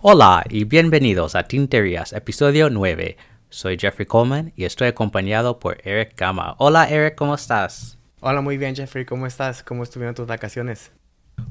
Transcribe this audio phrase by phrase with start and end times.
[0.00, 3.16] Hola y bienvenidos a Tinterías, episodio 9.
[3.48, 6.56] Soy Jeffrey Coleman y estoy acompañado por Eric Gama.
[6.58, 7.98] Hola Eric, ¿cómo estás?
[8.20, 9.62] Hola, muy bien Jeffrey, ¿cómo estás?
[9.62, 10.92] ¿Cómo estuvieron tus vacaciones?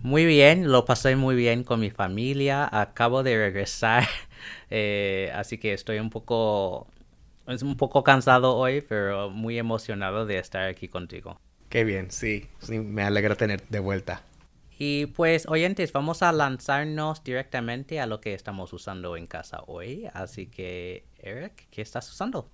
[0.01, 2.67] Muy bien, lo pasé muy bien con mi familia.
[2.71, 4.07] Acabo de regresar,
[4.69, 6.87] eh, así que estoy un poco,
[7.47, 11.39] es un poco cansado hoy, pero muy emocionado de estar aquí contigo.
[11.69, 14.21] Qué bien, sí, sí, me alegra tener de vuelta.
[14.77, 20.07] Y pues, oyentes, vamos a lanzarnos directamente a lo que estamos usando en casa hoy.
[20.13, 22.49] Así que, Eric, ¿qué estás usando?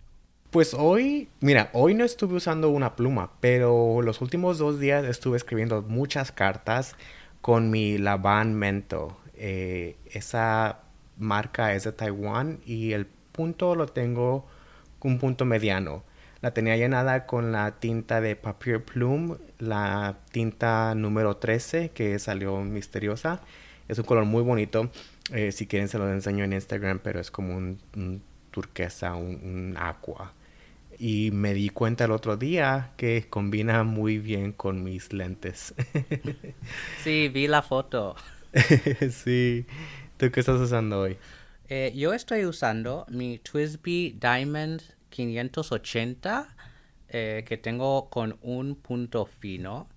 [0.51, 5.37] Pues hoy, mira, hoy no estuve usando una pluma, pero los últimos dos días estuve
[5.37, 6.95] escribiendo muchas cartas
[7.41, 9.17] con mi Laban Mento.
[9.35, 10.79] Eh, esa
[11.17, 14.47] marca es de Taiwán y el punto lo tengo
[15.01, 16.03] un punto mediano.
[16.41, 22.61] La tenía llenada con la tinta de Papier Plume, la tinta número 13 que salió
[22.61, 23.41] misteriosa.
[23.89, 24.89] Es un color muy bonito.
[25.33, 29.75] Eh, si quieren se lo enseño en Instagram, pero es como un, turquesa, un, un,
[29.77, 30.33] aqua.
[30.97, 35.73] Y me di cuenta el otro día que combina muy bien con mis lentes.
[37.03, 38.15] sí, vi la foto.
[39.11, 39.65] sí.
[40.17, 41.17] ¿Tú qué estás usando hoy?
[41.71, 44.81] Eh, yo estoy usando mi Twisby Diamond
[45.11, 46.55] 580
[47.09, 49.87] eh, que tengo con un punto fino.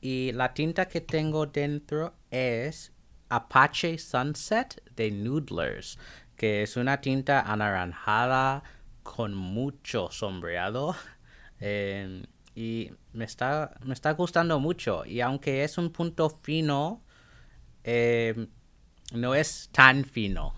[0.00, 2.92] Y la tinta que tengo dentro es
[3.30, 5.98] Apache Sunset de Noodlers
[6.36, 8.62] que es una tinta anaranjada
[9.02, 10.94] con mucho sombreado.
[11.60, 12.22] Em,
[12.54, 15.04] y me está, me está gustando mucho.
[15.04, 17.02] Y aunque es un punto fino
[17.82, 18.46] em,
[19.12, 20.57] no es tan fino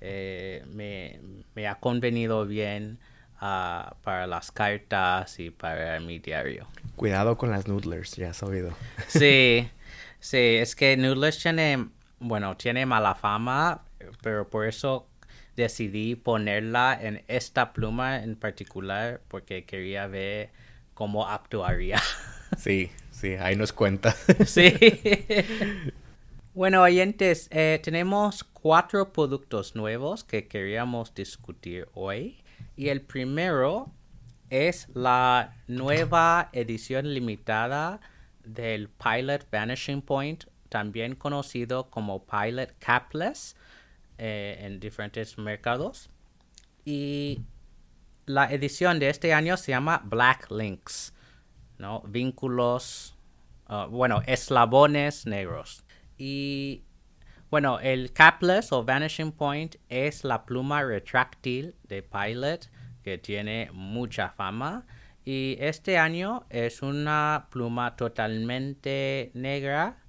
[0.00, 1.20] eh, me,
[1.54, 2.98] me, ha convenido bien
[3.36, 6.66] uh, para las cartas y para mi diario.
[6.96, 8.72] Cuidado con las noodlers, ya has oído.
[9.06, 9.68] Sí,
[10.20, 11.88] sí, es que noodlers tiene,
[12.20, 13.82] bueno, tiene mala fama,
[14.22, 15.08] pero por eso
[15.56, 20.50] decidí ponerla en esta pluma en particular porque quería ver
[20.94, 22.00] cómo actuaría.
[22.56, 24.14] Sí, sí, ahí nos cuenta.
[24.46, 24.72] Sí.
[26.58, 32.42] Bueno, oyentes, eh, tenemos cuatro productos nuevos que queríamos discutir hoy.
[32.76, 33.92] Y el primero
[34.50, 38.00] es la nueva edición limitada
[38.42, 43.54] del Pilot Vanishing Point, también conocido como Pilot Capless
[44.18, 46.10] eh, en diferentes mercados.
[46.84, 47.40] Y
[48.26, 51.14] la edición de este año se llama Black Links,
[51.78, 52.00] ¿no?
[52.00, 53.16] Vínculos,
[53.68, 55.84] uh, bueno, eslabones negros.
[56.18, 56.82] Y
[57.50, 62.68] bueno, el capless o vanishing point es la pluma retráctil de Pilot
[63.02, 64.84] que tiene mucha fama.
[65.24, 70.02] Y este año es una pluma totalmente negra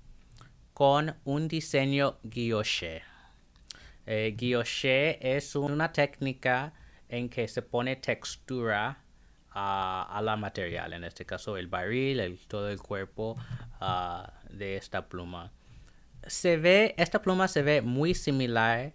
[0.74, 3.04] con un diseño guilloché.
[4.06, 6.74] Eh, guilloché es una técnica
[7.08, 9.04] en que se pone textura
[9.52, 13.36] a, la material, en este caso el barril, el, todo el cuerpo
[13.80, 15.52] ah, de esta pluma
[16.30, 18.94] se ve, esta pluma se ve muy similar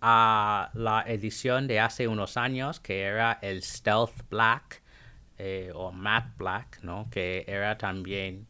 [0.00, 4.82] a la edición de hace unos años que era el Stealth Black
[5.38, 7.08] eh, o Matte Black, ¿no?
[7.10, 8.46] Que era también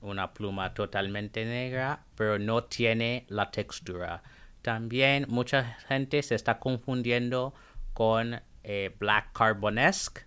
[0.00, 4.22] una pluma totalmente negra, pero no tiene la textura.
[4.62, 7.54] También mucha gente se está confundiendo
[7.92, 10.22] con eh, Black Carbonesque,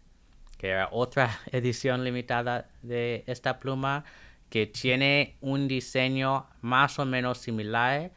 [0.57, 4.05] que era otra edición limitada de esta pluma,
[4.53, 8.11] que tiene un diseño más o menos similar,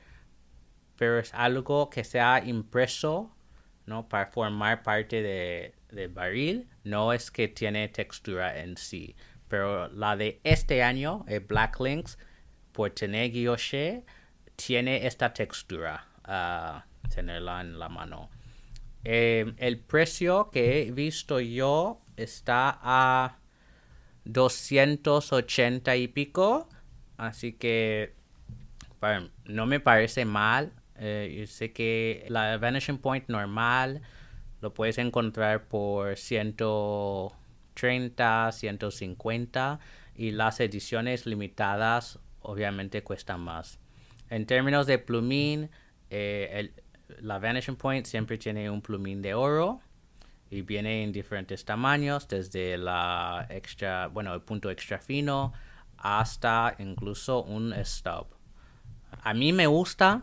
[0.96, 3.34] pero es algo que se ha impreso
[3.86, 4.06] ¿no?
[4.06, 6.68] para formar parte de, del barril.
[6.84, 9.16] No es que tiene textura en sí.
[9.48, 12.18] Pero la de este año, el Black Links,
[12.72, 14.04] por tener guilloche,
[14.56, 16.06] tiene esta textura.
[16.24, 18.28] a tenerla en la mano.
[19.04, 23.38] Eh, el precio que he visto yo está a
[24.26, 26.68] 280 y pico.
[27.16, 28.12] Así que
[29.46, 30.72] no me parece mal.
[30.98, 34.02] Eh, yo sé que la Vanishing Point normal
[34.60, 39.80] lo puedes encontrar por 130, 150
[40.14, 43.78] y las ediciones limitadas obviamente cuestan más.
[44.30, 45.68] En términos de plumín,
[46.10, 46.72] eh,
[47.20, 49.80] la Vanishing Point siempre tiene un plumín de oro
[50.50, 55.52] y viene en diferentes tamaños, desde la extra, bueno, el punto extra fino
[55.98, 58.26] hasta incluso un stub.
[59.22, 60.22] A mí me gusta,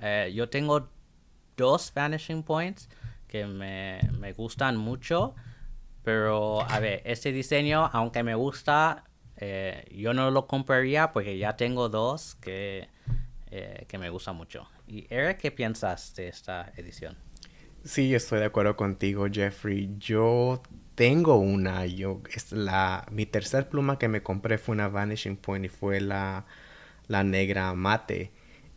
[0.00, 0.88] eh, yo tengo
[1.56, 2.88] dos vanishing points
[3.26, 5.34] que me, gustan mucho,
[6.04, 9.04] Pero, a ver, este diseño, aunque me gusta,
[9.36, 12.88] eh, yo no lo compraría porque ya tengo dos que,
[13.50, 14.68] eh, que me gustan mucho.
[14.86, 17.16] Y Eric, ¿qué piensas de esta edición?
[17.86, 19.94] Sí, estoy de acuerdo contigo, Jeffrey.
[19.98, 20.62] Yo
[20.94, 21.86] tengo una.
[21.86, 26.00] Yo, es la, mi tercer pluma que me compré fue una Vanishing Point y fue
[26.00, 26.46] la,
[27.08, 28.32] la negra mate.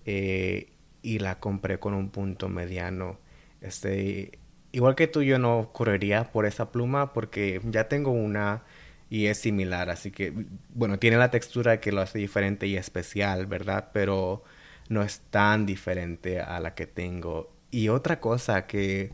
[0.06, 0.72] Eh,
[1.02, 3.20] y la compré con un punto mediano.
[3.62, 4.40] Este,
[4.74, 8.64] igual que tú, yo no correría por esa pluma porque ya tengo una
[9.10, 9.90] y es similar.
[9.90, 10.34] Así que,
[10.74, 13.90] bueno, tiene la textura que lo hace diferente y especial, ¿verdad?
[13.94, 14.44] Pero
[14.90, 17.52] no es tan diferente a la que tengo.
[17.72, 19.12] Y otra cosa que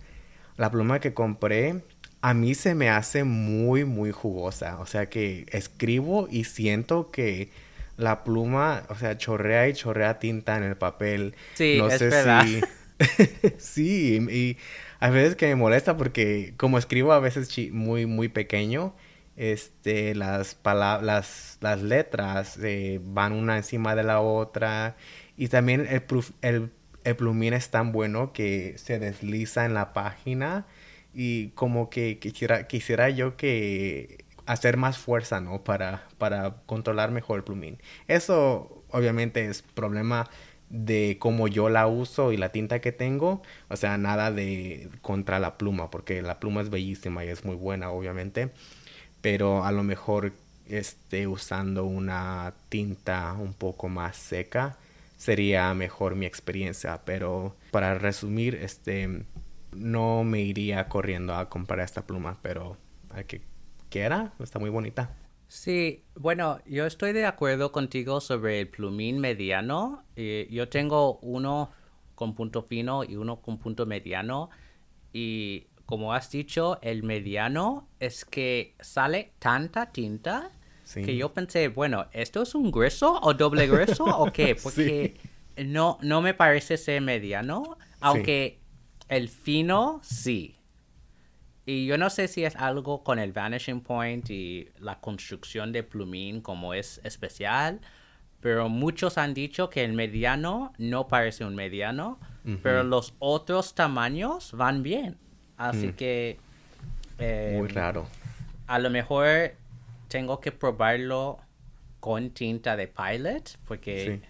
[0.57, 1.83] la pluma que compré
[2.21, 4.79] a mí se me hace muy, muy jugosa.
[4.79, 7.49] O sea que escribo y siento que
[7.97, 11.35] la pluma, o sea, chorrea y chorrea tinta en el papel.
[11.53, 12.43] Sí, no es sé verdad.
[12.43, 12.61] si...
[13.57, 14.57] sí, y
[14.99, 18.95] a veces que me molesta porque como escribo a veces muy, muy pequeño,
[19.35, 24.95] este, las palabras, las, letras eh, van una encima de la otra
[25.37, 26.03] y también el,
[26.41, 26.71] el
[27.05, 30.65] el plumín es tan bueno que se desliza en la página
[31.13, 35.63] y como que quisiera, quisiera yo que hacer más fuerza, ¿no?
[35.63, 37.79] Para, para controlar mejor el plumín.
[38.07, 40.29] Eso obviamente es problema
[40.69, 45.39] de cómo yo la uso y la tinta que tengo, o sea, nada de contra
[45.39, 48.51] la pluma, porque la pluma es bellísima y es muy buena, obviamente,
[49.21, 50.33] pero a lo mejor
[50.67, 54.77] esté usando una tinta un poco más seca,
[55.25, 57.01] sería mejor mi experiencia.
[57.03, 59.25] Pero para resumir, este
[59.75, 62.77] no me iría corriendo a comprar esta pluma, pero
[63.09, 63.41] hay que
[63.89, 65.15] quiera, está muy bonita.
[65.47, 70.03] Sí, bueno, yo estoy de acuerdo contigo sobre el plumín mediano.
[70.15, 71.71] Eh, yo tengo uno
[72.13, 74.49] con punto fino y uno con punto mediano.
[75.11, 80.51] Y como has dicho, el mediano es que sale tanta tinta
[80.93, 84.55] que yo pensé, bueno, ¿esto es un grueso o doble grueso o qué?
[84.63, 85.15] Porque
[85.57, 88.59] no, no me parece ser mediano, aunque
[89.09, 90.55] el fino sí.
[91.65, 95.81] Y yo no sé si es algo con el vanishing point y la construcción de
[95.81, 97.81] plumín como es especial,
[98.39, 102.19] pero muchos han dicho que el mediano no parece un mediano,
[102.61, 105.17] pero los otros tamaños van bien.
[105.57, 105.93] Así mm.
[105.93, 106.37] que...
[107.17, 108.07] Muy em, raro.
[108.67, 109.55] A lo mejor
[110.15, 111.41] tengo que probarlo
[111.99, 114.21] con tinta de Pilot, porque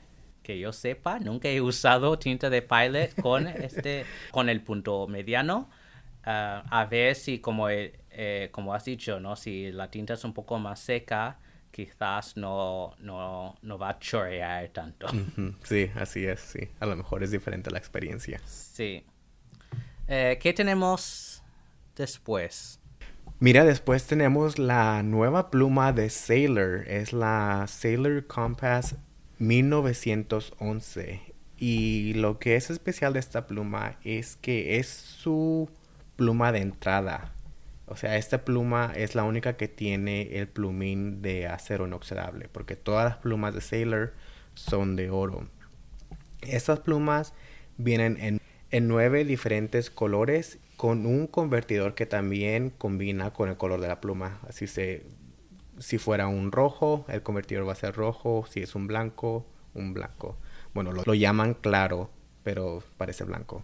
[0.41, 5.69] que yo sepa, nunca he usado tinta de Pilot con este, con el punto mediano.
[6.23, 9.35] Ah, a ver si como, eh, como has dicho, ¿no?
[9.35, 11.37] Si la tinta es un poco más seca,
[11.69, 15.05] quizás no, no, no va a chorrear tanto.
[15.61, 16.67] Sí, así es, sí.
[16.79, 18.41] A lo mejor es diferente la experiencia.
[18.47, 19.05] Sí.
[20.07, 21.43] Eh, ¿Qué tenemos
[21.95, 22.79] después?
[23.45, 26.83] Mira, después tenemos la nueva pluma de Sailor.
[26.87, 28.95] Es la Sailor Compass
[29.37, 31.21] 1911.
[31.59, 35.69] Y lo que es especial de esta pluma es que es su
[36.15, 37.33] pluma de entrada.
[37.85, 42.49] O sea, esta pluma es la única que tiene el plumín de acero inoxidable.
[42.51, 44.13] Porque todas las plumas de Sailor
[44.55, 45.47] son de oro.
[46.41, 47.35] Estas plumas
[47.77, 48.41] vienen en,
[48.75, 54.01] en nueve diferentes colores con un convertidor que también combina con el color de la
[54.01, 54.41] pluma.
[54.49, 55.05] Así se,
[55.79, 59.45] si fuera un rojo, el convertidor va a ser rojo, si es un blanco,
[59.75, 60.37] un blanco.
[60.73, 62.09] Bueno, lo, llaman claro,
[62.43, 63.63] pero parece blanco.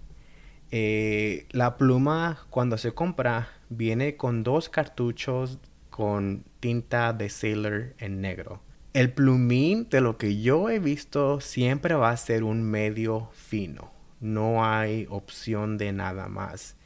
[0.72, 5.60] Eh, la pluma cuando se compra viene con dos cartuchos
[5.90, 8.62] con tinta de Sailor en negro.
[8.94, 13.92] El plumín de lo que yo he visto siempre va a ser un medio fino.
[14.22, 16.78] No hay opción de nada más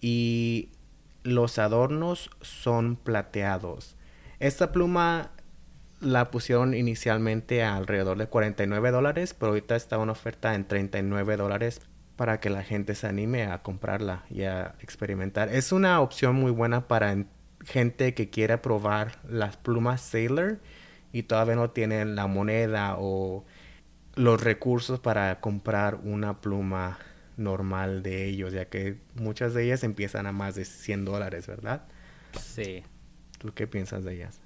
[0.00, 0.70] y
[1.22, 3.96] los adornos son plateados.
[4.40, 5.30] Esta pluma
[6.00, 11.36] la pusieron inicialmente a alrededor de 49 dólares, pero ahorita está una oferta en 39
[11.36, 11.80] dólares
[12.16, 15.48] para que la gente se anime a comprarla y a experimentar.
[15.48, 17.24] Es una opción muy buena para
[17.64, 20.58] gente que quiera probar las plumas Sailor
[21.12, 23.44] y todavía no tienen la moneda o
[24.14, 26.98] los recursos para comprar una pluma
[27.36, 31.82] normal de ellos, ya que muchas de ellas empiezan a más de 100 dólares, ¿verdad?
[32.38, 32.82] Sí.
[33.38, 34.40] ¿Tú qué piensas de ellas?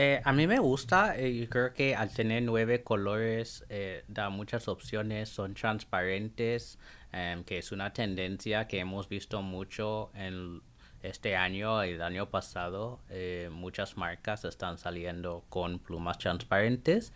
[0.00, 4.30] Eh, a mí me gusta, eh, yo creo que al tener nueve colores eh, da
[4.30, 6.78] muchas opciones, son transparentes,
[7.10, 10.62] em, que es una tendencia que hemos visto mucho en
[11.02, 13.00] este año y el año pasado.
[13.50, 17.12] muchas marcas están saliendo con plumas transparentes.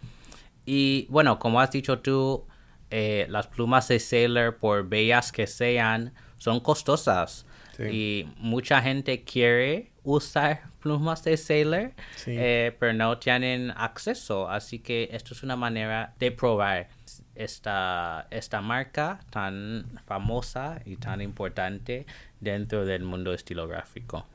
[0.64, 2.46] Y bueno, como has dicho tú,
[2.90, 7.46] eh, las plumas de Sailor, por bellas que sean, son costosas.
[7.90, 11.92] Y mucha gente quiere usar plumas de Sailor,
[12.26, 14.48] eh, pero no tienen acceso.
[14.48, 16.88] Así que esto es una manera de probar
[17.34, 22.06] esta, esta marca tan famosa y tan importante
[22.40, 24.26] dentro del mundo estilográfico.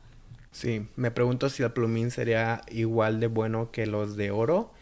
[0.52, 4.74] Sí, me pregunto si el plumín sería igual de bueno que los de oro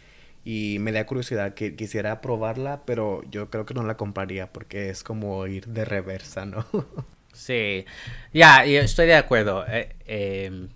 [0.47, 4.89] y me da curiosidad que quisiera probarla, pero yo creo que no la compraría porque
[4.89, 6.63] es como ir de reversa, ¿no?
[7.33, 7.83] sí,
[8.31, 9.65] ya, yo estoy de acuerdo.
[9.67, 10.69] Eh, em,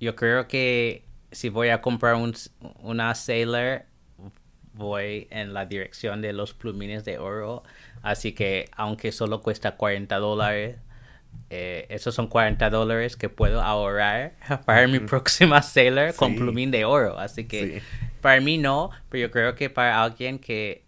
[0.00, 2.34] yo creo que si voy a comprar un,
[2.82, 3.84] una Sailor,
[4.72, 7.62] voy en la dirección de los plumines de oro.
[8.02, 10.78] Así que aunque solo cuesta 40 dólares,
[11.48, 14.34] eh, esos son 40 dólares que puedo ahorrar
[14.66, 17.20] para mi próxima Sailor con plumín de oro.
[17.20, 17.82] Así que
[18.24, 20.86] para mí no, pero yo creo que para alguien que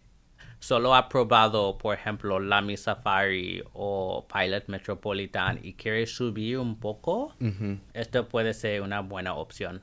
[0.59, 7.35] solo ha probado, por ejemplo, Lamy Safari o Pilot Metropolitan y quiere subir un poco,
[7.93, 9.83] esto puede ser una buena opción.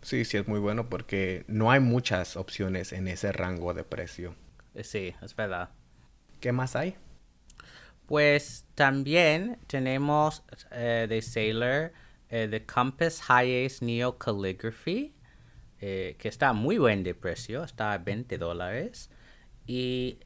[0.00, 4.34] Sí, sí, es muy bueno porque no hay muchas opciones en ese rango de precio.
[4.82, 5.68] Sí, es verdad.
[6.40, 6.96] ¿Qué más hay?
[8.06, 11.92] Pues también tenemos eh, de Sailor
[12.30, 15.12] eh, The Compass High Ace Neo Calligraphy.
[15.80, 19.10] Eh, que está muy buen de precio, está a 20 dólares.
[19.66, 20.20] Y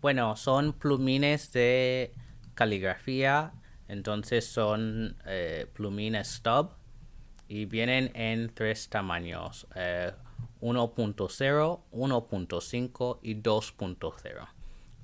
[0.00, 2.12] bueno, son plumines de
[2.54, 3.52] caligrafía,
[3.88, 6.72] entonces son eh, plumines stub
[7.48, 10.12] y vienen en tres tamaños, 1.0, eh,
[10.60, 14.48] 1.5 y 2.0.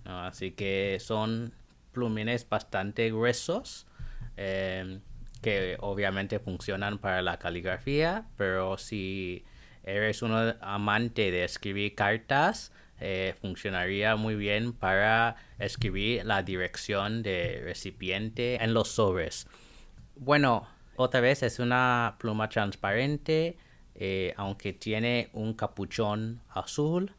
[0.04, 1.54] Así que son
[1.92, 3.86] plumines bastante gruesos
[4.36, 9.44] que obviamente funcionan para la caligrafía, pero si
[9.86, 17.60] eres un amante de escribir cartas, eh, funcionaría muy bien para escribir la dirección de
[17.64, 19.46] recipiente en los sobres.
[20.16, 20.66] Bueno,
[20.96, 23.58] otra vez es una pluma transparente,
[23.94, 27.14] eh, aunque tiene un capuchón azul.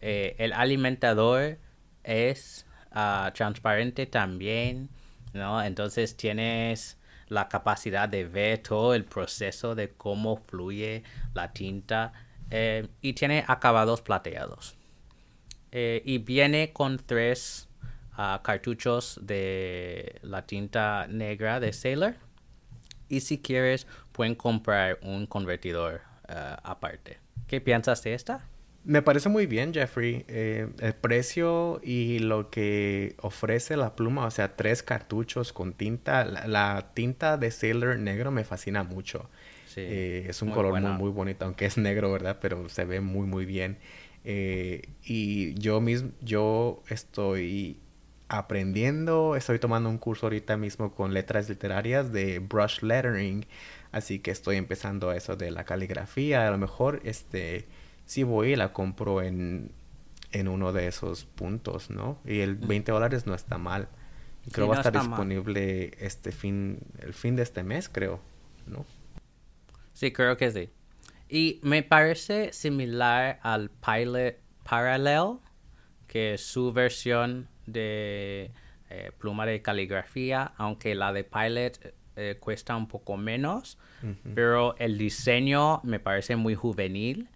[0.00, 1.58] Eh, el alimentador
[2.02, 4.90] es ah, transparente también,
[5.32, 5.62] ¿no?
[5.62, 11.02] Entonces tienes la capacidad de ver todo el proceso de cómo fluye
[11.34, 12.12] la tinta
[12.50, 14.76] eh, y tiene acabados plateados.
[15.72, 17.68] Eh, y viene con tres
[18.12, 22.14] ah, cartuchos de la tinta negra de Sailor.
[23.08, 27.18] Y si quieres, pueden comprar un convertidor ah, aparte.
[27.48, 28.48] ¿Qué piensas de esta?
[28.84, 30.26] Me parece muy bien, Jeffrey.
[30.28, 36.24] Eh, el precio y lo que ofrece la pluma, o sea, tres cartuchos con tinta.
[36.24, 39.30] La, tinta de Sailor negro me fascina mucho.
[39.76, 42.38] Eh, es un color muy, muy bonito, aunque es negro, ¿verdad?
[42.42, 43.78] Pero se ve muy, muy bien.
[44.24, 47.78] Eh, y yo mismo, yo estoy
[48.28, 53.46] aprendiendo, estoy tomando un curso ahorita mismo con letras literarias de brush lettering.
[53.92, 56.46] Así que estoy empezando eso de la caligrafía.
[56.46, 57.66] A lo mejor, este
[58.06, 59.72] si voy y la compro en,
[60.32, 62.18] en uno de esos puntos, ¿no?
[62.24, 63.88] Y el 20 dólares no está mal.
[64.50, 68.20] creo que va a estar disponible este fin, el fin de este mes, creo,
[68.66, 68.84] ¿no?
[69.92, 70.70] Sí, creo que sí.
[71.28, 74.36] Y me parece similar al Pilot
[74.68, 75.38] Parallel,
[76.06, 78.50] que es su versión de
[78.90, 83.78] eh, pluma de caligrafía, aunque la de Pilot eh, cuesta un poco menos,
[84.34, 87.30] pero el diseño me parece muy juvenil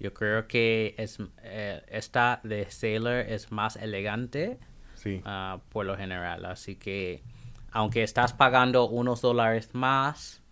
[0.00, 4.58] yo creo que es eh, esta de Sailor es más elegante
[5.24, 6.46] ah, por lo general.
[6.46, 7.22] Así que
[7.70, 10.42] aunque estás pagando unos dólares más,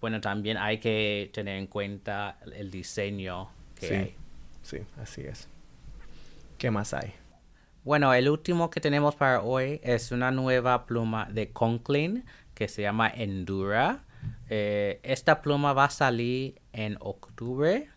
[0.00, 3.94] bueno, también hay que tener en cuenta el diseño que sí.
[3.94, 4.14] hay.
[4.62, 5.48] Sí, así es.
[6.58, 7.14] ¿Qué más hay?
[7.84, 12.82] Bueno, el último que tenemos para hoy es una nueva pluma de Conklin que se
[12.82, 14.04] llama Endura.
[14.50, 17.88] Eh, esta pluma va a salir en octubre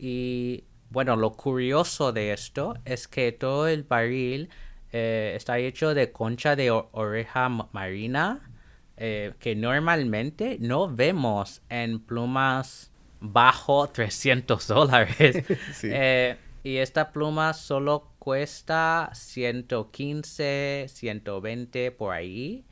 [0.00, 4.48] y bueno, lo curioso de esto es que todo el barril
[4.92, 8.50] eh, está hecho de concha de oreja marina
[8.96, 12.90] eh, que normalmente no vemos en plumas
[13.20, 15.44] bajo 300 dólares.
[15.82, 22.66] Eh, y esta pluma solo cuesta 115, 120 por ahí.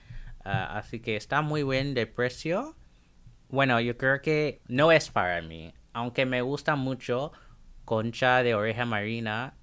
[0.44, 2.76] Ah, así que está muy bien de precio.
[3.49, 7.33] Bueno, yo creo que no es para mí aunque me gusta mucho
[7.85, 9.55] concha de oreja marina,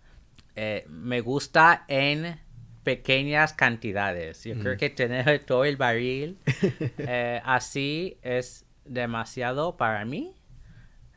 [0.57, 2.37] eh, me gusta en
[2.83, 4.43] pequeñas cantidades.
[4.43, 6.37] Yo creo que tener todo el barril
[6.97, 10.35] eh, así es demasiado para mí.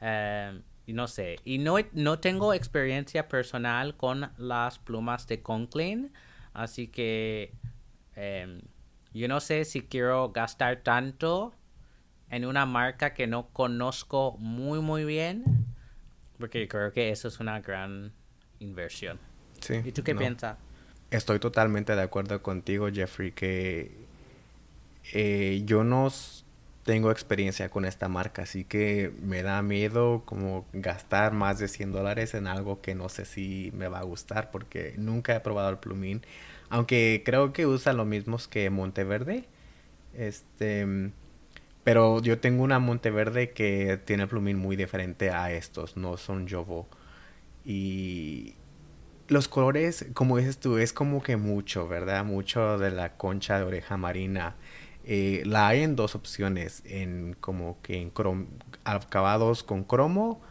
[0.00, 6.12] Eh, y no sé, y no, no tengo experiencia personal con las plumas de Conklin,
[6.54, 7.52] así que
[9.12, 11.57] yo no sé si quiero gastar tanto
[12.30, 15.50] en una marca que no conozco muy muy bien,
[16.38, 18.12] porque creo que eso es una gran
[18.60, 19.20] inversión.
[19.60, 20.20] Sí, ¿Y tú qué no.
[20.20, 20.58] piensas?
[21.10, 24.08] Estoy totalmente de acuerdo contigo, Jeffrey, que
[25.12, 26.08] eh, yo no
[26.84, 31.92] tengo experiencia con esta marca, así que me da miedo como gastar más de 100
[31.92, 35.70] dólares en algo que no sé si me va a gustar, porque nunca he probado
[35.70, 36.22] el plumín,
[36.70, 39.46] aunque creo que usan los mismos que Monteverde.
[40.14, 41.10] Este,
[41.88, 46.46] pero yo tengo una Monteverde que tiene el plumín muy diferente a estos, no son
[46.46, 46.86] Jovo.
[47.64, 48.56] Y
[49.28, 52.26] los colores, como dices tú, es como que mucho, ¿verdad?
[52.26, 54.54] Mucho de la concha de oreja marina.
[55.04, 58.12] Eh, la hay en dos opciones, en como que en
[58.84, 60.42] acabados con cromo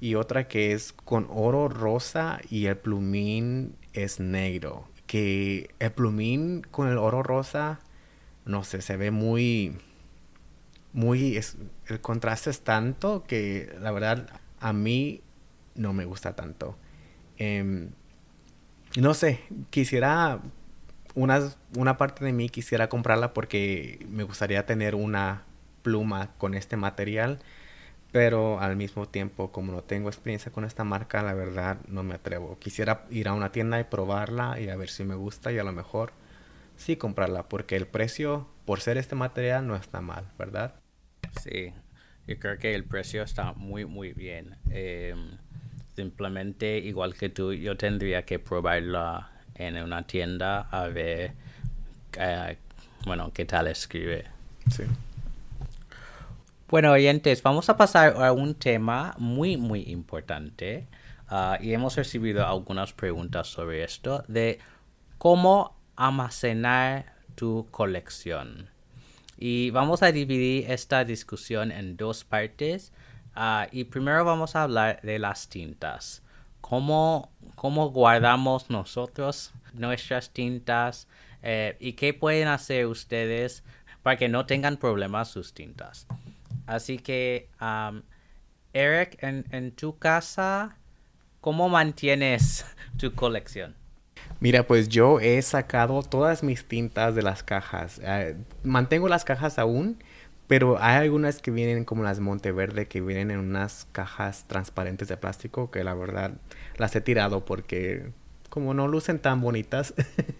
[0.00, 4.88] y otra que es con oro rosa y el plumín es negro.
[5.06, 7.80] Que el plumín con el oro rosa,
[8.46, 9.76] no sé, se ve muy,
[10.96, 15.20] muy, es, el contraste es tanto que la verdad a mí
[15.74, 16.74] no me gusta tanto.
[17.36, 17.90] Em,
[18.96, 20.40] no sé, quisiera,
[21.14, 25.44] una, una parte de mí quisiera comprarla porque me gustaría tener una
[25.82, 27.40] pluma con este material,
[28.10, 32.14] pero al mismo tiempo, como no tengo experiencia con esta marca, la verdad no me
[32.14, 32.58] atrevo.
[32.58, 35.64] Quisiera ir a una tienda y probarla y a ver si me gusta y a
[35.64, 36.12] lo mejor
[36.76, 40.74] sí comprarla, porque el precio por ser este material no está mal, ¿verdad?
[41.42, 41.72] Sí,
[42.26, 44.56] yo creo que el precio está muy, muy bien.
[44.70, 45.14] Eh,
[45.94, 51.32] simplemente, igual que tú, yo tendría que probarla en una tienda a ver,
[52.18, 52.56] eh,
[53.04, 54.24] bueno, qué tal escribe.
[54.70, 54.84] Sí.
[56.68, 60.86] Bueno, oyentes, vamos a pasar a un tema muy, muy importante.
[61.28, 64.58] ah, y hemos recibido algunas preguntas sobre esto, de
[65.18, 68.68] cómo almacenar tu colección.
[69.38, 72.92] Y vamos a dividir esta discusión en dos partes.
[73.34, 76.22] ah, y primero vamos a hablar de las tintas.
[76.60, 81.06] Cómo, cómo guardamos nosotros nuestras tintas
[81.42, 83.62] eh, y qué pueden hacer ustedes
[84.02, 86.06] para que no tengan problemas sus tintas.
[86.66, 88.02] Así que, am,
[88.72, 90.76] Eric, en, en tu casa,
[91.40, 92.64] ¿cómo mantienes
[92.98, 93.74] tu colección?
[94.40, 98.00] Mira, pues yo he sacado todas mis tintas de las cajas.
[98.02, 99.98] Eh, mantengo las cajas aún,
[100.46, 105.16] pero hay algunas que vienen como las Monteverde que vienen en unas cajas transparentes de
[105.16, 106.32] plástico que la verdad
[106.76, 108.10] las he tirado porque
[108.50, 109.92] como no lucen tan bonitas,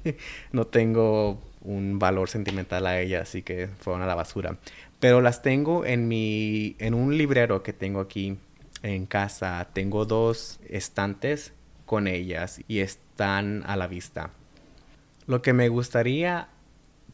[0.53, 4.57] no tengo un valor sentimental a ellas, así que fueron a la basura.
[5.01, 8.39] Pero las tengo en mi en un librero que tengo aquí
[8.83, 9.69] en casa.
[9.73, 11.53] Tengo dos estantes
[11.85, 12.81] con ellas y
[13.17, 14.29] están a la vista.
[15.27, 16.49] Lo que me gustaría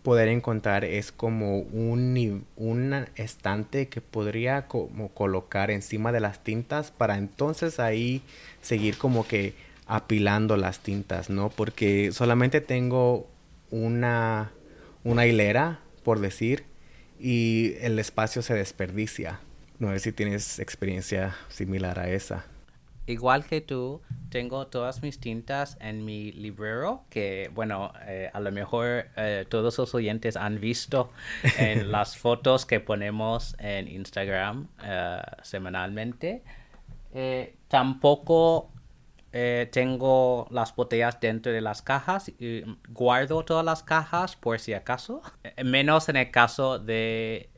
[0.02, 6.90] poder encontrar es como un, un estante que podría como colocar encima de las tintas
[6.90, 8.20] para entonces ahí
[8.62, 9.54] seguir como que
[9.86, 11.50] apilando las tintas, ¿no?
[11.50, 13.28] Porque solamente tengo
[13.70, 14.50] una,
[15.04, 16.64] una hilera, por decir,
[17.20, 19.38] y el espacio se desperdicia.
[19.78, 22.44] No sé si tienes experiencia similar a esa.
[23.06, 24.00] Igual que tú,
[24.32, 29.76] tengo todas mis tintas en mi librero, que bueno, eh, a lo mejor eh, todos
[29.76, 31.10] los oyentes han visto
[31.58, 36.42] en las fotos que ponemos en Instagram eh, semanalmente.
[37.68, 38.70] Tampoco
[39.70, 45.20] tengo las botellas dentro de las cajas y guardo todas las cajas por si acaso,
[45.62, 47.50] menos en el caso de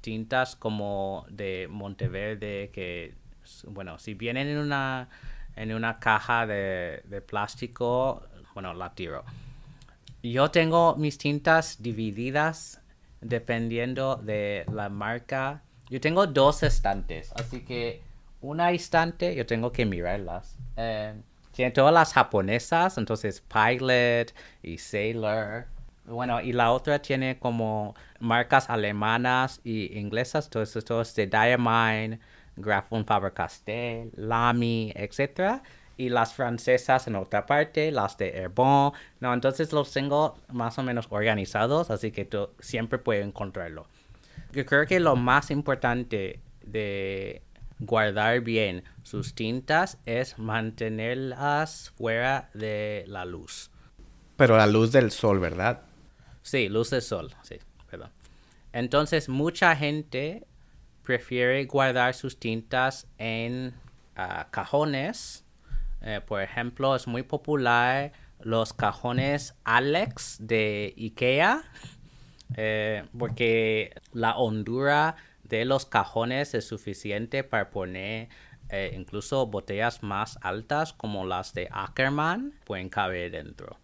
[0.00, 3.14] tintas como de Monteverde que
[3.54, 5.08] s- bueno si vienen en una
[5.56, 8.22] en una caja de, plástico
[8.54, 9.24] bueno la tiro
[10.22, 12.80] yo tengo mis tintas divididas
[13.20, 15.62] dependiendo de la marca.
[15.90, 18.02] Yo tengo dos estantes, así que
[18.40, 20.56] una estante yo tengo que mirarlas.
[20.76, 21.14] Eh,
[21.74, 25.66] todas las japonesas, entonces Pilot y Sailor.
[26.06, 32.18] Bueno, y la otra tiene como marcas alemanas y inglesas, todos estos de Diamine,
[32.56, 35.62] Grafon Faber-Castell, Lamy, etc.
[35.96, 38.92] Y las francesas en otra parte, las de Herbon.
[39.20, 43.86] No, entonces los tengo más o menos organizados, así que tú siempre puedes encontrarlo.
[44.52, 47.42] Yo creo que lo más importante de
[47.80, 53.70] guardar bien sus tintas es mantenerlas fuera de la luz.
[54.36, 55.82] Pero la luz del sol, ¿verdad?
[56.42, 57.56] Sí, luz de sol, sí,
[57.90, 58.10] perdón.
[58.72, 60.46] Entonces, mucha gente
[61.04, 63.74] prefiere guardar sus tintas en
[64.16, 65.44] ah, cajones.
[66.02, 71.62] Eh, por ejemplo, es muy popular los cajones Alex de IKEA.
[72.56, 78.28] eh, porque la hondura de los cajones es suficiente para poner
[78.70, 83.78] eh, incluso botellas más altas como las de Ackerman pueden caber dentro.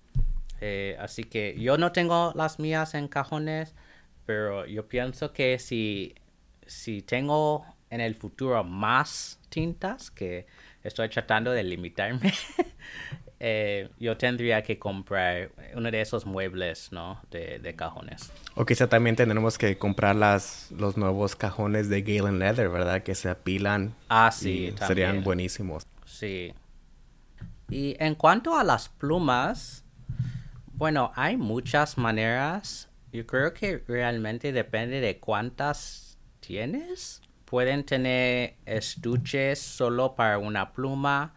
[0.98, 3.74] Así que yo no tengo las mías en cajones,
[4.26, 6.14] pero yo pienso que si,
[6.70, 10.46] si tengo en el futuro más tintas, que
[10.84, 12.32] estoy tratando de limitarme,
[13.40, 17.20] eh, yo tendría que comprar uno de esos muebles, ¿no?
[17.32, 18.30] De, de, cajones.
[18.54, 23.02] O quizá también tendremos que comprar las, los nuevos cajones de Galen Leather, ¿verdad?
[23.02, 23.92] Que se apilan.
[24.08, 24.72] Ah, sí.
[24.86, 25.84] serían buenísimos.
[26.04, 26.54] Sí.
[27.68, 29.84] Y en cuanto a las plumas,
[30.74, 32.88] bueno, hay muchas maneras.
[33.12, 36.09] Yo creo que realmente depende de cuántas
[37.44, 41.34] Pueden tener estuches solo para una pluma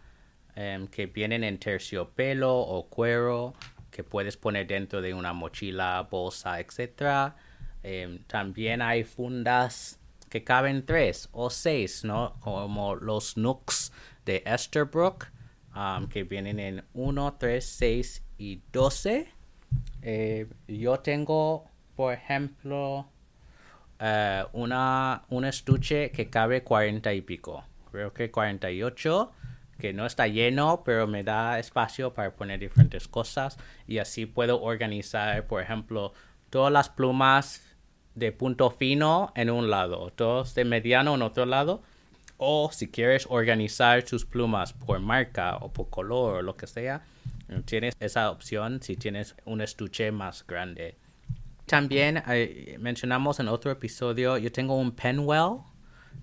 [0.55, 3.53] em, que vienen en terciopelo o cuero
[3.91, 7.33] que puedes poner dentro de una mochila, bolsa, etc.
[7.83, 9.99] Em, también hay fundas
[10.29, 12.35] que caben tres o seis, ¿no?
[12.39, 13.91] Como los Nooks
[14.25, 15.27] de Esterbrook,
[16.09, 19.27] que vienen en 1, 3, 6 y 12.
[20.01, 23.07] Eh, yo tengo, por ejemplo,
[24.03, 27.63] uh, una, un estuche que cabe 40 y pico.
[27.91, 29.31] Creo que 48,
[29.79, 33.57] que no está lleno, pero me da espacio para poner diferentes cosas.
[33.87, 36.13] Y así puedo organizar, por ejemplo,
[36.49, 37.63] todas las plumas
[38.15, 41.81] de punto fino en un lado, todos de mediano en otro lado.
[42.37, 47.03] O si quieres organizar tus plumas por marca o por color o lo que sea,
[47.61, 50.95] Tienes esa opción si tienes un estuche más grande.
[51.65, 55.59] También eh, mencionamos en otro episodio, yo tengo un Penwell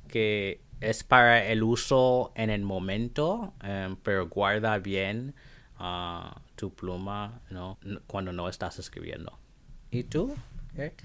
[0.07, 5.35] que es para el uso en el momento, em, pero guarda bien
[5.79, 7.79] ah, tu pluma ¿no?
[8.07, 9.38] cuando no estás escribiendo.
[9.90, 10.35] ¿Y tú,
[10.76, 11.05] Eric?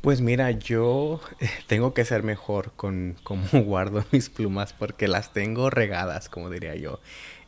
[0.00, 1.20] Pues mira, yo
[1.66, 6.74] tengo que ser mejor con cómo guardo mis plumas porque las tengo regadas, como diría
[6.76, 7.00] yo.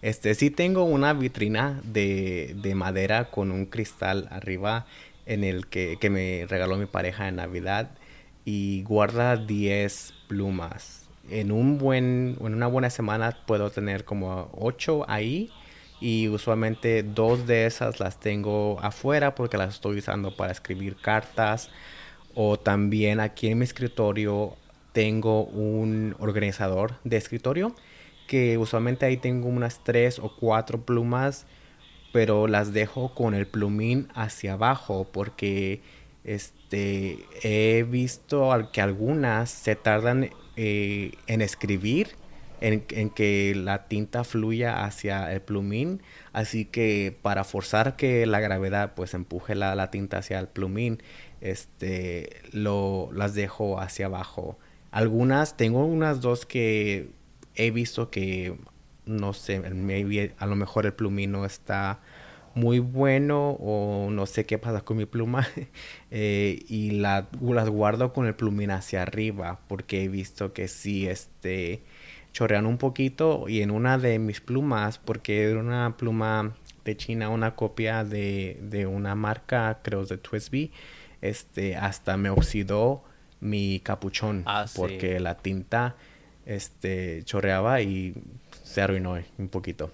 [0.03, 4.87] Este, sí tengo una vitrina de madera con un cristal arriba
[5.31, 7.91] en el que, que, me regaló mi pareja en Navidad
[8.45, 11.09] y guarda 10 plumas.
[11.31, 15.51] En un buen, en una buena semana puedo tener como 8 ahí
[16.01, 21.71] y usualmente dos de esas las tengo afuera porque las estoy usando para escribir cartas
[22.35, 24.57] o también aquí en mi escritorio
[24.93, 27.75] tengo un organizador de escritorio
[28.27, 31.47] que usualmente ahí tengo unas tres o cuatro plumas,
[32.13, 35.81] pero las dejo con el plumín hacia abajo porque
[36.25, 42.09] este he visto que algunas se tardan eh, en escribir
[42.61, 46.03] en, que la tinta fluya hacia el plumín.
[46.33, 51.03] Así que para forzar que la gravedad pues empuje la, la tinta hacia el plumín
[51.41, 54.59] este lo las dejo hacia abajo.
[54.91, 57.11] Algunas tengo unas dos que
[57.55, 58.57] he visto que,
[59.11, 59.63] no sé,
[60.39, 62.01] a lo mejor el plumino está
[62.55, 65.47] muy bueno o no sé qué pasa con mi pluma
[66.11, 71.07] eh, y la, las guardo con el plumín hacia arriba porque he visto que sí
[71.07, 71.83] este
[72.33, 77.29] chorrean un poquito y en una de mis plumas porque era una pluma de China
[77.29, 80.73] una copia de, de una marca creo de Twisby
[81.21, 83.05] este hasta me oxidó
[83.41, 85.97] mi capuchón ah, porque la tinta
[86.51, 88.13] este, chorreaba y
[88.65, 89.91] se arruinó un poquito.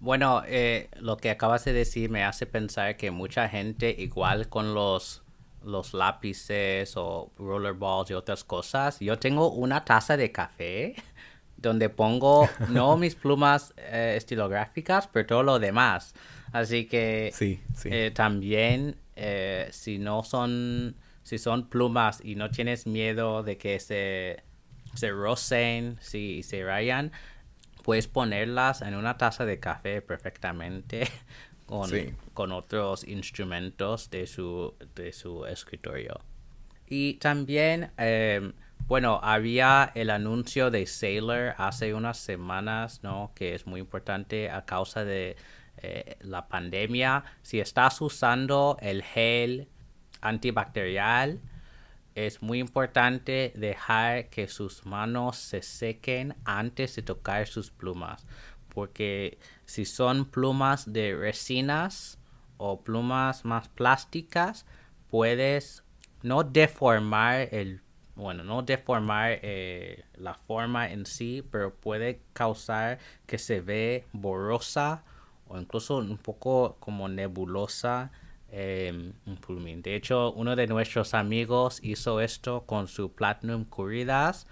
[0.00, 4.74] Bueno, eh, lo que acabas de decir me hace pensar que mucha gente, igual con
[4.74, 5.22] los,
[5.64, 10.94] los lápices o rollerballs y otras cosas, yo tengo una taza de café
[11.56, 16.14] donde pongo no mis plumas eh, estilográficas, pero todo lo demás.
[16.52, 17.88] Así que sí, sí.
[17.90, 18.96] Eh, también
[19.70, 24.42] si no son, si son plumas y no tienes miedo de que se
[24.94, 27.12] se rocen, si se rayan,
[27.82, 31.08] puedes ponerlas en una taza de café perfectamente
[31.66, 31.90] con,
[32.32, 36.20] con otros instrumentos de su, de su escritorio.
[36.86, 38.52] Y también, em,
[38.86, 43.32] bueno, había el anuncio de Sailor hace unas semanas, ¿no?
[43.34, 45.36] Que es muy importante a causa de
[45.78, 47.24] eh, la pandemia.
[47.42, 49.68] Si estás usando el gel
[50.20, 51.40] antibacterial,
[52.14, 58.26] es muy importante dejar que sus manos se sequen antes de tocar sus plumas,
[58.68, 62.18] porque si son plumas de resinas
[62.56, 64.66] o plumas más plásticas,
[65.10, 65.84] puedes
[66.22, 67.82] no deformar el
[68.16, 75.02] bueno, no deformar eh, la forma en sí, pero puede causar que se ve borrosa
[75.48, 78.12] o incluso un poco como nebulosa
[78.56, 79.82] em, un plumín.
[79.82, 84.46] De hecho, uno de nuestros amigos hizo esto con su Platinum Curidas.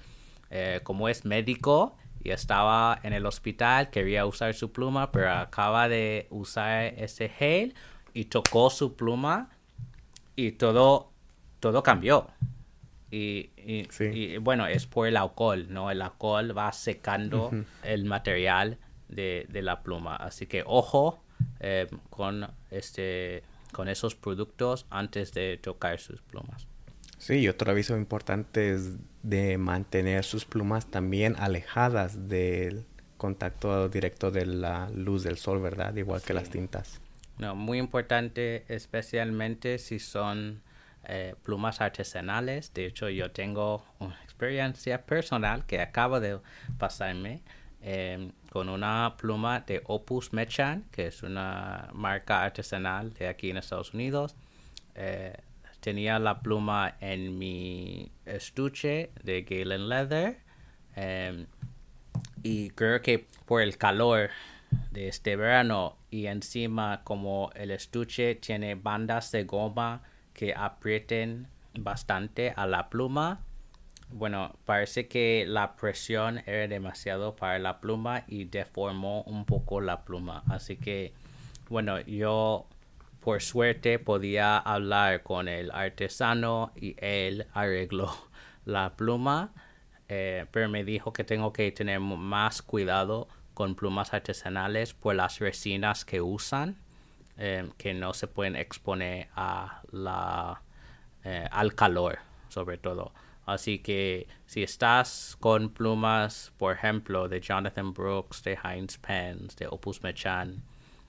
[0.51, 5.89] Eh, como es médico y estaba en el hospital, quería usar su pluma, pero acaba
[5.89, 7.75] de usar ese gel
[8.13, 9.51] y tocó su pluma
[10.35, 11.11] y todo,
[11.61, 12.29] todo cambió.
[13.11, 13.51] Y,
[14.39, 15.91] bueno, es por el alcohol, ¿no?
[15.91, 17.51] El alcohol va secando
[17.85, 20.17] el material de, la pluma.
[20.17, 21.23] Así que ojo
[21.61, 26.67] eh, con, este, con esos productos antes de tocar sus plumas.
[27.19, 32.85] Sí, otro aviso importante es de mantener sus plumas también alejadas del
[33.17, 35.95] contacto directo de la luz del sol, ¿verdad?
[35.95, 37.01] Igual que las tintas.
[37.39, 40.63] No, muy importante, especialmente si son
[41.05, 42.75] eh, plumas artesanales.
[42.75, 46.41] De hecho, yo tengo una experiencia personal que acabo de
[46.79, 47.43] pasarme
[47.83, 53.57] em, con una pluma de Opus Mechan, que es una marca artesanal de aquí en
[53.57, 54.37] Estados Unidos.
[54.95, 55.37] Eh,
[55.81, 60.39] tenía la pluma en mi estuche de Galen Leather.
[60.95, 61.47] Em,
[62.43, 64.31] y creo que por el calor
[64.91, 70.03] de este verano y encima como el estuche tiene bandas de goma
[70.35, 73.41] que aprieten bastante a la pluma.
[74.13, 80.05] Bueno, parece que la presión era demasiado para la pluma y deformó un poco la
[80.05, 80.43] pluma.
[80.49, 81.13] Así que,
[81.71, 82.67] bueno, yo
[83.21, 88.13] por suerte podía hablar con el artesano y él arregló
[88.67, 89.53] la pluma.
[90.09, 95.39] Eh, pero me dijo que tengo que tener más cuidado con plumas artesanales por las
[95.39, 96.77] resinas que usan.
[97.39, 100.61] Eh, que no se pueden exponer a la,
[101.25, 102.19] eh, al calor,
[102.51, 103.13] sobre todo.
[103.45, 109.67] Así que si estás con plumas, por ejemplo, de Jonathan Brooks, de Heinz Pens, de
[109.67, 110.63] Opus Mechan,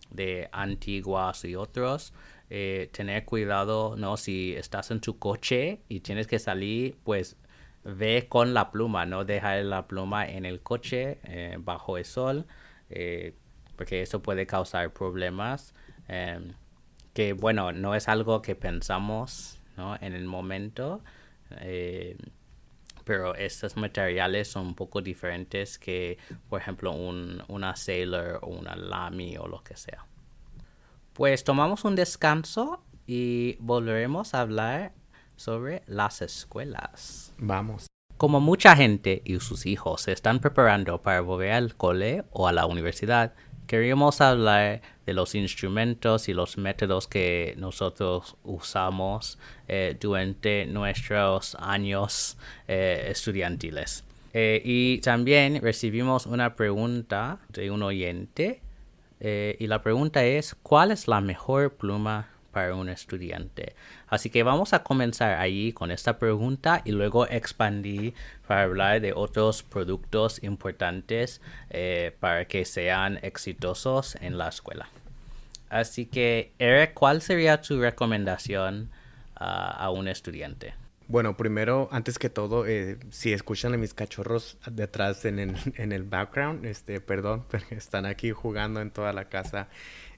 [0.10, 2.14] de Antiguas y otros,
[2.50, 4.18] eh, tener cuidado, ¿no?
[4.18, 7.38] Si estás en tu coche y tienes que salir, pues
[7.84, 11.20] ve con la pluma, no dejar la pluma en el coche
[11.60, 12.46] bajo el sol,
[13.76, 15.74] porque eso puede causar problemas.
[16.08, 16.54] Em,
[17.14, 19.96] que bueno, no es algo que pensamos ¿no?
[20.02, 21.02] en el momento,
[21.52, 22.18] em,
[23.04, 26.18] pero estos materiales son un poco diferentes que,
[26.50, 30.06] por ejemplo, un, una Sailor o una Lamy o lo que sea.
[31.14, 34.94] Pues tomamos un descanso y volveremos a hablar
[35.36, 37.34] sobre las escuelas.
[37.38, 37.88] Vamos.
[38.18, 42.54] Como mucha gente y sus hijos se están preparando para volver al cole o a
[42.54, 43.34] la universidad,
[43.68, 49.38] queríamos hablar de los instrumentos y los métodos que nosotros usamos
[49.68, 52.38] eh, durante nuestros años
[52.68, 54.04] eh, estudiantiles.
[54.34, 58.62] Eh, y también recibimos una pregunta de un oyente
[59.26, 63.76] y la pregunta es, ¿cuál es la mejor pluma para un estudiante.
[64.14, 68.14] Así que vamos a comenzar ahí con esta pregunta y luego expandir
[68.48, 74.88] para hablar de otros productos importantes eh, para que sean exitosos en la escuela.
[75.68, 78.92] Así que, Eric, ¿cuál sería tu recomendación
[79.36, 80.76] ah, a un estudiante?
[81.08, 85.92] Bueno, primero, antes que todo, eh, si escuchan a mis cachorros detrás en el, en
[85.92, 89.68] el background, este, perdón, están aquí jugando en toda la casa.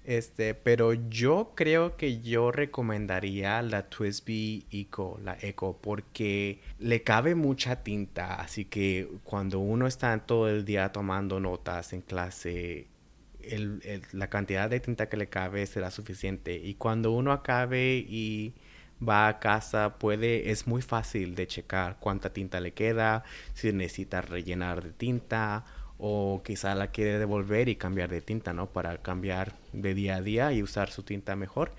[0.05, 7.33] Este, pero yo creo que yo recomendaría la Twisby Eco, la Eco, porque le cabe
[7.33, 12.87] mucha tinta, así que cuando uno está todo el día tomando notas en clase,
[14.11, 16.55] la cantidad de tinta que le cabe será suficiente.
[16.55, 18.53] Y cuando uno acabe y
[19.01, 24.21] va a casa, puede, es muy fácil de checar cuánta tinta le queda, si necesita
[24.21, 25.65] rellenar de tinta
[25.97, 28.67] o quizá la quiere devolver y cambiar de tinta, ¿no?
[28.67, 31.71] Para cambiar de día a día y usar su tinta mejor.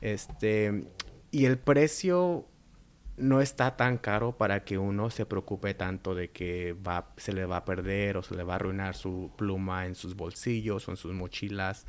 [0.00, 0.84] Este,
[1.30, 2.46] y el precio
[3.18, 7.44] no está tan caro para que uno se preocupe tanto de que va, se le
[7.46, 10.92] va a perder o se le va a arruinar su pluma en sus bolsillos o
[10.92, 11.84] en sus mochilas.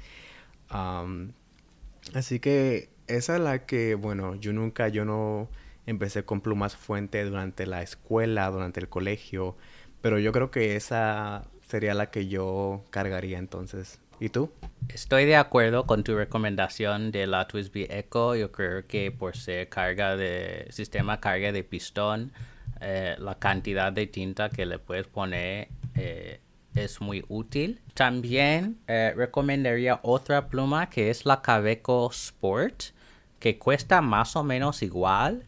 [2.13, 5.49] así que esa es la que, bueno, yo nunca, yo no
[5.85, 9.57] empecé con plumas fuente durante la escuela, durante el colegio,
[10.01, 13.99] pero yo creo que esa sería la que yo cargaría entonces.
[14.19, 14.51] ¿Y tú?
[14.89, 18.35] Estoy de acuerdo con tu recomendación de la Twisby Echo.
[18.35, 22.33] Yo creo que por ser carga de sistema carga de pistón,
[22.81, 26.41] eh, la cantidad de tinta que le puedes poner eh,
[26.75, 27.81] es muy útil.
[27.93, 32.83] También eh, recomendaría otra pluma que es la Caveco Sport,
[33.39, 35.45] que cuesta más o menos igual.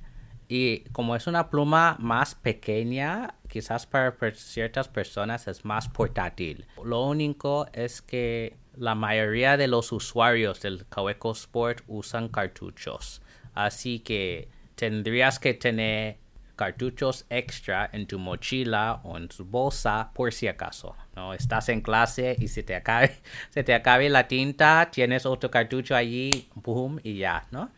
[0.47, 6.65] Y como es una pluma más pequeña, quizás para ciertas personas es más portátil.
[6.83, 13.21] Lo único es que la mayoría de los usuarios del Kaweco Sport usan cartuchos.
[13.53, 16.17] Así que tendrías que tener
[16.61, 20.95] cartuchos extra en tu mochila o en tu bolsa por si acaso.
[21.15, 21.33] ¿no?
[21.33, 23.15] Estás en clase y se te acabe,
[23.49, 27.71] se te acabe la tinta, tienes otro cartucho allí, boom, y ya, ¿no?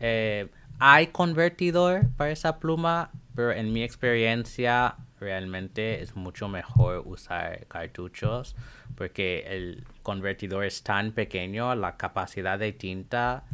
[0.00, 7.66] Eh, hay convertidor para esa pluma, pero en mi experiencia realmente es mucho mejor usar
[7.68, 8.54] cartuchos
[8.96, 13.44] porque el convertidor es tan pequeño, la capacidad de tinta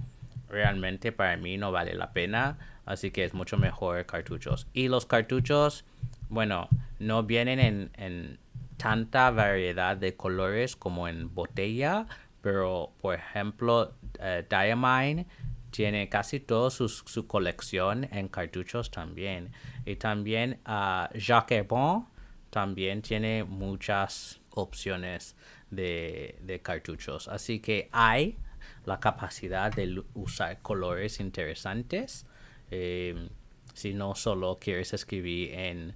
[0.49, 4.67] realmente para mí no vale la pena, así que es mucho mejor cartuchos.
[4.73, 5.85] Y los cartuchos,
[6.29, 6.69] bueno,
[6.99, 8.39] no vienen en,
[8.79, 12.07] tanta variedad de colores como en botella,
[12.43, 15.27] pero por ejemplo, uh, Diamine
[15.71, 19.51] tiene casi toda su, colección en cartuchos también.
[19.85, 22.07] Y también uh, Jacques Bon
[22.51, 25.37] también tiene muchas opciones
[25.71, 27.29] de, de, cartuchos.
[27.29, 28.37] Así que hay
[28.85, 32.27] la capacidad de usar colores interesantes.
[32.71, 33.29] Eh,
[33.75, 35.95] si no solo quieres escribir en,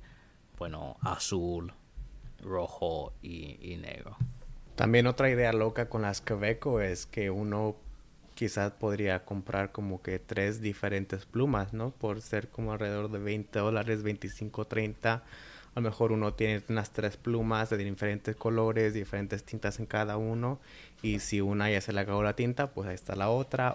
[0.58, 1.72] bueno, azul,
[2.42, 4.16] rojo y, negro.
[4.76, 7.76] También otra idea loca con las Quebeco es que uno
[8.34, 11.90] quizás podría comprar como que tres diferentes plumas, ¿no?
[11.90, 15.14] Por ser como alrededor de 20 dólares, 25, 30.
[15.14, 15.22] A
[15.74, 20.58] lo mejor uno tiene unas tres plumas de diferentes colores, diferentes tintas en cada uno.
[21.02, 23.74] Y si una ya se le acabó la tinta, pues ahí está la otra.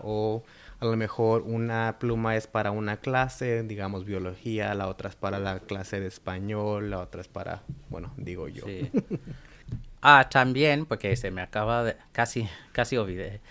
[0.79, 5.39] A lo mejor una pluma es para una clase, digamos biología, la otra es para
[5.39, 8.65] la clase de español, la otra es para, bueno, digo yo.
[10.01, 13.41] ah, también, porque se me acaba de, casi, casi olvidé.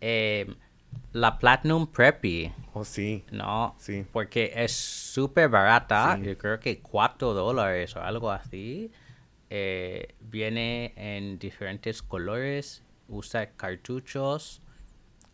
[0.00, 0.46] Eh,
[1.12, 2.52] la Platinum Preppy.
[2.74, 3.24] Oh, sí.
[3.30, 4.04] No, sí.
[4.12, 6.18] porque es súper barata.
[6.18, 8.90] Yo creo que 4 dólares o algo así.
[9.50, 12.82] Eh, viene en diferentes colores.
[13.08, 14.62] Usa cartuchos.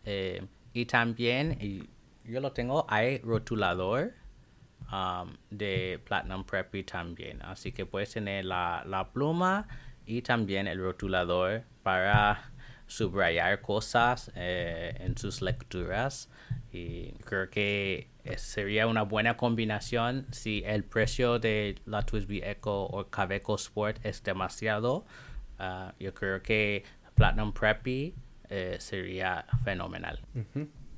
[0.05, 1.57] Eh, y también,
[2.25, 4.11] yo lo tengo, hay rotulador
[4.91, 7.41] um, de Platinum Preppy también.
[7.43, 9.69] Así que puedes tener la, la pluma
[10.05, 12.51] y también el rotulador para
[12.87, 16.29] subrayar cosas eh, en sus lecturas
[16.73, 23.07] y creo que sería una buena combinación si el precio de la Twisby Echo o
[23.09, 25.05] Caveco Sport es demasiado
[25.57, 26.83] ah, yo creo que
[27.15, 28.13] Platinum Preppy
[28.49, 30.19] eh, sería fenomenal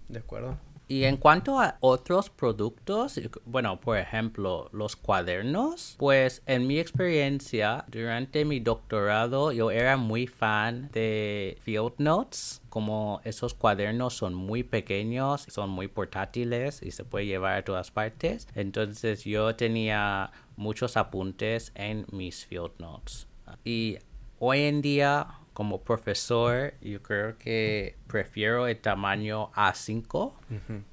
[0.08, 0.58] de acuerdo
[0.90, 7.84] y en cuanto a otros productos, bueno, por ejemplo, los cuadernos, pues en mi experiencia,
[7.90, 12.62] durante mi doctorado, yo era muy fan de Field Notes.
[12.70, 17.92] Como esos cuadernos son muy pequeños, son muy portátiles y se puede llevar a todas
[17.92, 18.48] partes.
[18.56, 23.28] Entonces yo tenía muchos apuntes en mis Field Notes.
[23.66, 23.98] Y
[24.40, 30.32] hoy en día como profesor, yo creo que prefiero el tamaño A5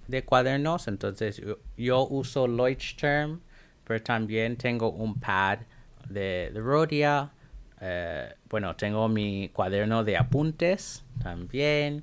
[0.09, 0.89] de cuadernos.
[0.89, 1.43] Entonces,
[1.77, 3.43] yo, uso Leuchtturm,
[3.87, 5.59] pero también tengo un pad
[6.09, 7.31] de, de Rhodia.
[7.79, 12.03] Eh, bueno, tengo mi cuaderno de apuntes también.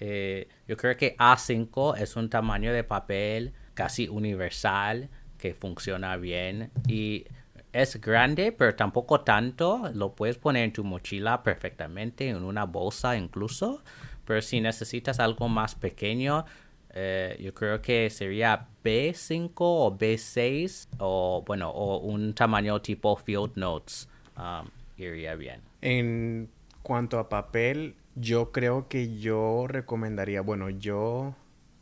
[0.00, 6.72] Eh, yo creo que A5 es un tamaño de papel casi universal que funciona bien
[6.88, 7.24] y
[7.72, 9.90] es grande, pero tampoco tanto.
[9.94, 13.82] Lo puedes poner en tu mochila perfectamente, en una bolsa incluso.
[14.24, 16.44] Pero si necesitas algo más pequeño,
[16.92, 23.52] eh, yo creo que sería B5 o B6 o bueno, o un tamaño tipo Field
[23.56, 25.60] Notes um, iría bien.
[25.80, 26.48] En
[26.82, 31.34] cuanto a papel, yo creo que yo recomendaría, bueno, yo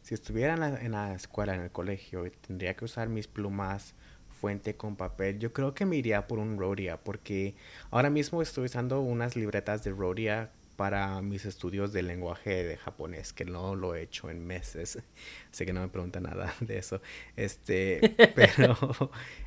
[0.03, 3.95] si estuviera en la, en la escuela, en el colegio, tendría que usar mis plumas
[4.39, 7.55] fuente con papel, yo creo que me iría por un Rhodia, porque
[7.91, 13.33] ahora mismo estoy usando unas libretas de Rhodia para mis estudios de lenguaje de japonés,
[13.33, 15.03] que no lo he hecho en meses,
[15.51, 17.03] sé que no me pregunta nada de eso,
[17.37, 18.77] este, pero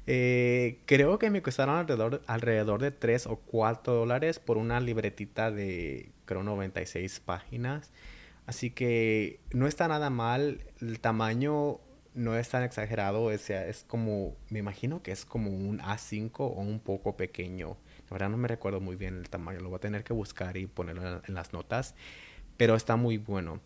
[0.07, 5.51] eh, creo que me costaron alrededor, alrededor de 3 o 4 dólares por una libretita
[5.51, 7.93] de, creo, 96 páginas,
[8.45, 11.79] así que no está nada mal, el tamaño
[12.13, 16.31] no es tan exagerado, o sea, es como, me imagino que es como un A5
[16.39, 17.77] o un poco pequeño.
[18.09, 20.57] La verdad no me recuerdo muy bien el tamaño, lo voy a tener que buscar
[20.57, 21.95] y ponerlo en las notas,
[22.57, 23.61] pero está muy bueno.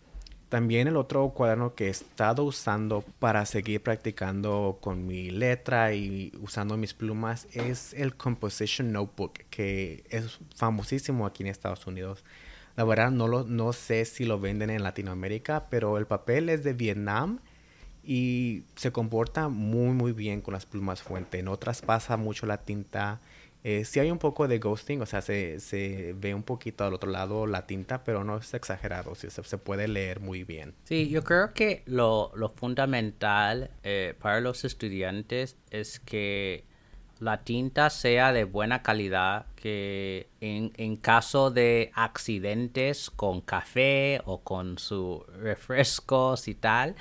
[0.49, 6.31] También el otro cuaderno que he estado usando para seguir practicando con mi letra y
[6.39, 12.23] usando mis plumas es el Composition Notebook, que es famosísimo aquí en Estados Unidos.
[12.75, 16.63] La verdad no, lo, no sé si lo venden en Latinoamérica, pero el papel es
[16.63, 17.39] de Vietnam
[18.05, 21.39] y se comporta muy muy bien con las plumas fuente.
[21.39, 23.19] En otras pasa mucho la tinta
[23.67, 26.93] Eh, sí hay un poco de ghosting, o sea, se, se, ve un poquito al
[26.93, 30.75] otro lado la tinta, pero no es exagerado, sí, se, se puede leer muy bien.
[30.83, 36.63] Sí, yo creo que lo, lo fundamental eh, para los estudiantes es que
[37.19, 44.41] la tinta sea de buena calidad, que en, en caso de accidentes con café o
[44.41, 46.95] con sus refrescos y tal,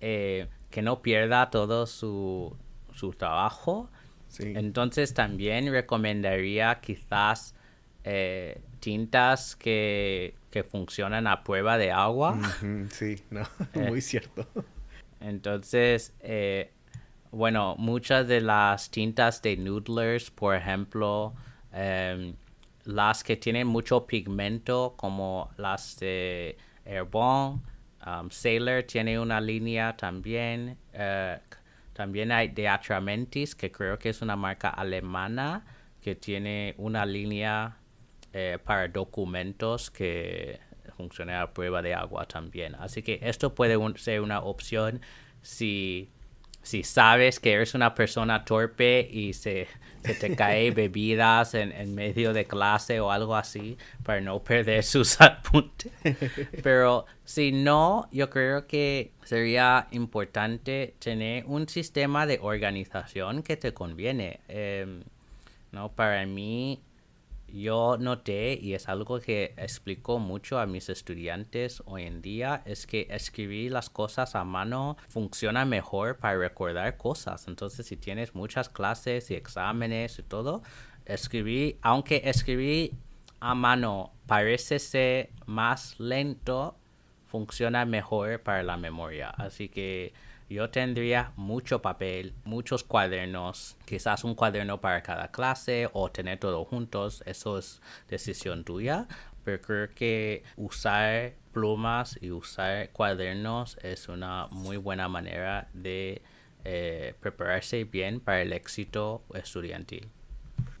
[0.00, 2.56] eh, que no pierda todo su,
[2.94, 3.88] su trabajo.
[4.28, 4.52] Sí.
[4.54, 7.54] Entonces también recomendaría quizás
[8.04, 12.38] eh, tintas que, que funcionan a prueba de agua.
[12.90, 13.42] Sí, no,
[13.74, 13.88] Eh.
[13.88, 14.46] muy cierto.
[15.20, 16.72] Entonces, eh,
[17.30, 21.34] bueno, muchas de las tintas de Noodlers, por ejemplo,
[21.72, 22.34] em,
[22.84, 27.62] las que tienen mucho pigmento, como las de Herbon,
[28.06, 30.76] um, Sailor tiene una línea también.
[30.92, 31.38] eh,
[31.92, 35.64] también hay de Atramentis, que creo que es una marca alemana,
[36.00, 37.76] que tiene una línea
[38.32, 40.60] eh, para documentos que
[40.96, 42.76] funciona a prueba de agua también.
[42.76, 45.00] Así que esto puede ser una opción
[45.42, 46.12] si,
[46.68, 49.66] si sabes que eres una persona torpe y se,
[50.04, 54.84] se te cae bebidas en, en medio de clase o algo así para no perder
[54.84, 55.90] sus apuntes.
[56.62, 63.72] Pero si no, yo creo que sería importante tener un sistema de organización que te
[63.72, 64.40] conviene.
[64.48, 65.02] Em,
[65.72, 65.90] ¿no?
[65.92, 66.80] Para mí,
[67.52, 72.86] yo noté, y es algo que explico mucho a mis estudiantes hoy en día, es
[72.86, 77.48] que escribir las cosas a mano funciona mejor para recordar cosas.
[77.48, 80.62] Entonces, si tienes muchas clases y exámenes y todo,
[81.06, 82.92] escribir, aunque escribir
[83.40, 86.76] a mano parece ser más lento,
[87.26, 89.30] funciona mejor para la memoria.
[89.30, 90.12] Así que
[90.48, 96.64] yo tendría mucho papel, muchos cuadernos, quizás un cuaderno para cada clase o tener todo
[96.64, 99.06] juntos, eso es decisión tuya.
[99.44, 106.22] Pero creo que usar plumas y usar cuadernos es una muy buena manera de
[106.64, 110.08] eh, prepararse bien para el éxito estudiantil.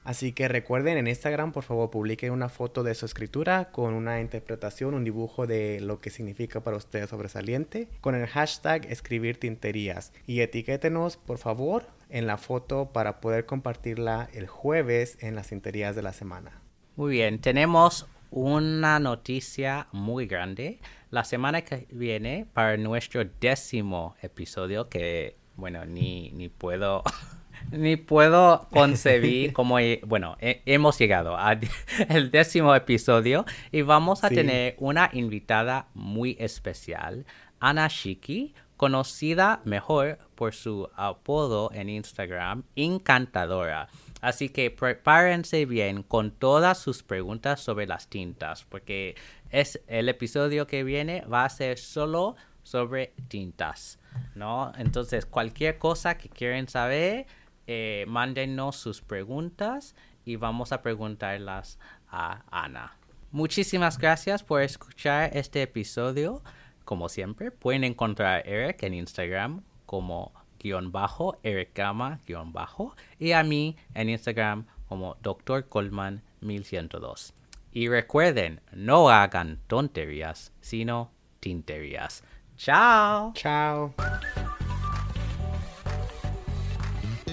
[0.03, 4.19] Así que recuerden en Instagram, por favor, publiquen una foto de su escritura con una
[4.19, 10.11] interpretación, un dibujo de lo que significa para ustedes sobresaliente, con el hashtag escribir tinterías.
[10.25, 15.95] Y etiquétenos, por favor, en la foto para poder compartirla el jueves en las tinterías
[15.95, 16.61] de la semana.
[16.95, 20.79] Muy bien, tenemos una noticia muy grande.
[21.11, 27.03] La semana que viene, para nuestro décimo episodio, que bueno, ni, ni puedo.
[27.71, 31.59] Ni puedo concebir cómo, bueno, he- hemos llegado al
[32.31, 34.35] décimo episodio y vamos a Sí.
[34.35, 37.25] tener una invitada muy especial,
[37.59, 43.87] Ana Shiki, conocida mejor por su apodo en Instagram, Encantadora.
[44.21, 49.15] Así que prepárense bien con todas sus preguntas sobre las tintas, porque
[49.51, 53.99] es el episodio que viene va a ser solo sobre tintas,
[54.35, 54.71] ¿no?
[54.77, 57.25] Entonces, cualquier cosa que quieran saber,
[57.67, 59.95] eh, mándenos sus preguntas
[60.25, 62.97] y vamos a preguntarlas a Ana.
[63.31, 66.43] Muchísimas gracias por escuchar este episodio.
[66.83, 72.95] Como siempre, pueden encontrar a Eric en Instagram como guion bajo, Eric Gama guion bajo,
[73.17, 75.67] y a mí en Instagram como Dr.
[75.67, 77.33] Coleman 1102.
[77.71, 82.23] Y recuerden, no hagan tonterías, sino tinterías.
[82.57, 83.31] ¡Chao!
[83.33, 83.93] Chao.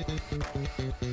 [0.08, 1.07] Thank you.